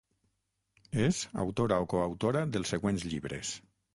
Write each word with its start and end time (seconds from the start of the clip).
És 1.03 1.19
autora 1.43 1.77
o 1.85 1.85
coautora 1.93 2.43
dels 2.57 2.75
següents 2.75 3.07
llibres. 3.13 3.55